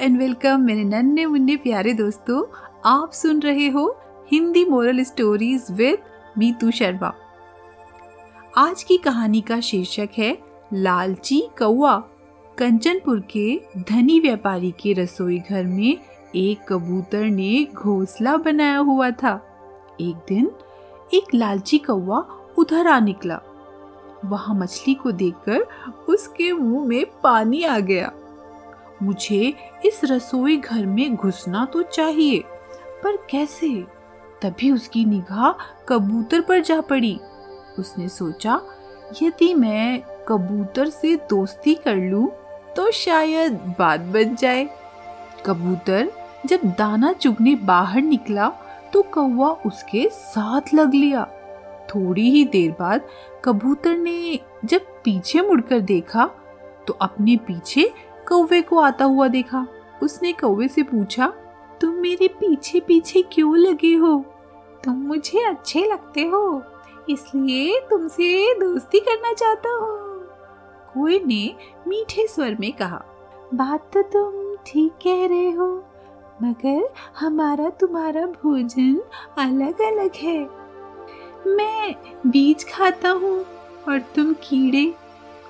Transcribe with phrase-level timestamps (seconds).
[0.00, 2.44] And welcome मेरे नन्हे मुन्ने प्यारे दोस्तों,
[2.84, 3.98] आप सुन रहे हो
[4.32, 5.98] Hindi moral stories with
[6.38, 7.12] Meetu Sharma.
[8.56, 10.38] आज की कहानी का शीर्षक है
[10.72, 11.96] लालची कौआ
[12.58, 15.96] कंचनपुर के धनी व्यापारी के रसोई घर में
[16.36, 19.34] एक कबूतर ने घोंसला बनाया हुआ था।
[20.00, 20.50] एक दिन
[21.14, 22.20] एक लालची कौआ
[22.58, 23.40] उधर आ निकला।
[24.24, 25.66] वहाँ मछली को देखकर
[26.08, 28.12] उसके मुँह में पानी आ गया।
[29.02, 29.54] मुझे
[29.86, 32.38] इस रसोई घर में घुसना तो चाहिए,
[33.04, 33.68] पर कैसे?
[34.42, 37.18] तभी उसकी निगाह कबूतर पर जा पड़ी।
[37.78, 38.60] उसने सोचा,
[39.22, 42.28] यदि मैं कबूतर से दोस्ती कर लूँ
[42.76, 44.68] तो शायद बात बन जाए।
[45.46, 46.10] कबूतर
[46.46, 48.48] जब दाना चुगने बाहर निकला
[48.92, 51.24] तो कौवा उसके साथ लग लिया।
[51.88, 53.08] थोड़ी ही देर बाद
[53.44, 56.26] कबूतर ने जब पीछे मुड़कर देखा
[56.86, 57.90] तो अपने पीछे
[58.30, 59.66] कौवे को आता हुआ देखा।
[60.02, 61.26] उसने कौवे से पूछा,
[61.80, 64.16] तुम मेरे पीछे पीछे क्यों लगे हो?
[64.84, 66.62] तुम मुझे अच्छे लगते हो,
[67.10, 69.98] इसलिए तुमसे दोस्ती करना चाहता हूँ।
[70.94, 71.54] कोई ने
[71.88, 73.02] मीठे स्वर में कहा,
[73.54, 75.68] बात तो तुम ठीक कह रहे हो,
[76.42, 79.00] मगर हमारा तुम्हारा भोजन
[79.38, 80.38] अलग अलग है।
[81.46, 81.94] मैं
[82.26, 83.38] बीज खाता हूँ
[83.88, 84.86] और तुम कीड़े,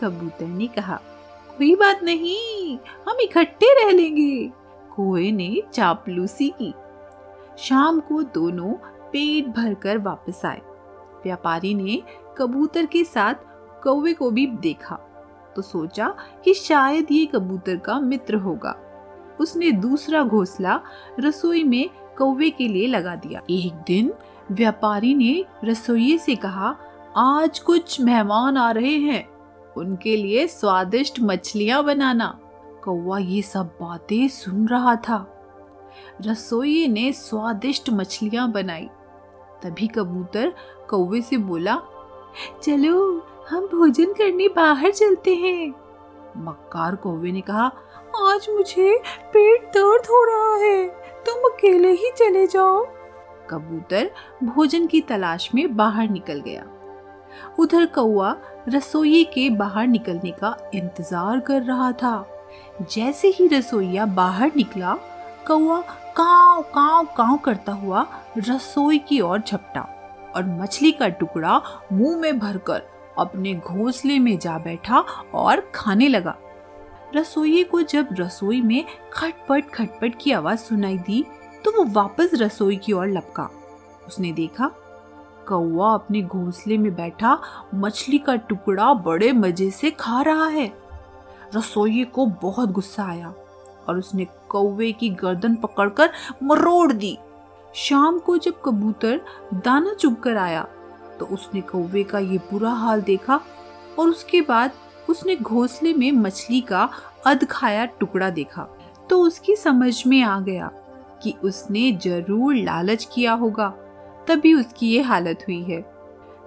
[0.00, 1.00] कबूतर ने कहा।
[1.58, 4.52] कोई बात नहीं, हम इकट्ठे रह लेंगे।
[4.96, 6.72] कोए ने चापलूसी की।
[7.58, 8.72] शाम को दोनों
[9.12, 10.60] पेट भरकर वापस आए।
[11.24, 12.02] व्यापारी ने
[12.38, 13.34] कबूतर के साथ
[13.82, 14.98] कौवे को भी देखा
[15.56, 16.08] तो सोचा
[16.44, 18.74] कि शायद ये कबूतर का मित्र होगा।
[19.40, 20.80] उसने दूसरा घोंसला
[21.20, 21.88] रसोई में
[22.18, 24.12] कौवे के लिए लगा दिया। एक दिन
[24.52, 26.76] व्यापारी ने रसोई से कहा,
[27.16, 29.28] आज कुछ मेहमान आ रहे हैं।
[29.76, 32.40] उनके लिए स्वादिष्ट मछलियाँ बनाना।
[32.84, 35.30] कौवा ये सब बातें सुन रहा था।
[36.26, 38.88] रसोई ने स्वादिष्ट मछलियाँ बनाई।
[39.62, 40.54] तभी कबूतर
[40.90, 41.80] कौवे से बोला,
[42.62, 45.74] चलो, हम भोजन करने बाहर चलते हैं।
[46.36, 47.72] मक्कार कौवे ने कहा,
[48.16, 50.88] आज मुझे पेट दर्द हो रहा है,
[51.26, 52.84] तुम अकेले ही चले जाओ।
[53.50, 54.10] कबूतर
[54.44, 56.66] भोजन की तलाश में बाहर निकल गया।
[57.58, 58.36] उधर कौआ
[58.68, 62.14] रसोई के बाहर निकलने का इंतज़ार कर रहा था।
[62.90, 64.94] जैसे ही रसोईया बाहर निकला
[65.46, 65.80] कौआ
[66.16, 68.06] काव काव काव करता हुआ
[68.38, 69.80] रसोई की ओर झपटा
[70.36, 71.60] और मछली का टुकड़ा
[71.92, 72.82] मुँह में भरकर
[73.18, 75.04] अपने घोंसले में जा बैठा
[75.34, 76.36] और खाने लगा।
[77.16, 81.24] रसोई को जब रसोई में खटपट खटपट की आवाज़ सुनाई दी
[81.64, 83.48] तो वो वापस रसोई की ओर लपका।
[84.06, 84.70] उसने देखा
[85.48, 87.38] कौआ अपने घोंसले में बैठा
[87.74, 90.72] मछली का टुकड़ा बड़े मज़े से खा रहा है।
[91.54, 93.34] रसोई को बहुत गुस्सा आया
[93.88, 96.10] और उसने कौवे की गर्दन पकड़कर
[96.42, 97.16] मरोड़ दी।
[97.76, 99.20] शाम को जब कबूतर
[99.54, 100.66] दाना चुग कर आया
[101.20, 103.40] तो उसने कौवे का ये बुरा हाल देखा
[103.98, 104.72] और उसके बाद
[105.10, 106.88] उसने घोंसले में मछली का
[107.26, 108.66] अध खाया टुकड़ा देखा।
[109.10, 110.70] तो उसकी समझ में आ गया
[111.22, 113.72] कि उसने ज़रूर लालच किया होगा।
[114.28, 115.80] तभी उसकी ये हालत हुई है।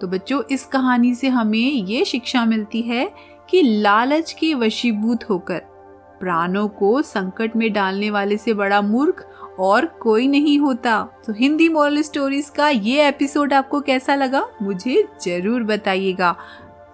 [0.00, 3.10] तो बच्चों, इस कहानी से हमें ये शिक्षा मिलती है
[3.50, 5.58] कि लालच के वशीभूत होकर,
[6.20, 9.24] प्राणों को संकट में डालने वाले से बड़ा मूर्ख
[9.60, 15.02] और कोई नहीं होता। तो हिंदी मॉरल स्टोरीज का ये एपिसोड आपको कैसा लगा, मुझे
[15.22, 16.34] ज़रूर बताइएगा।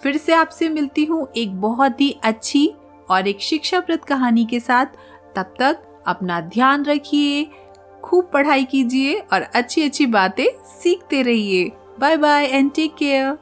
[0.02, 2.66] फिर से आपसे मिलती हूँ एक बहुत ही अच्छी
[3.10, 4.86] और एक शिक्षाप्रद कहानी के साथ।
[5.36, 7.46] तब तक अपना ध्यान रखिए
[8.04, 11.70] खूब पढ़ाई कीजिए और अच्छी अच्छी बातें सीखते रहिए।
[12.00, 13.36] Bye bye and take care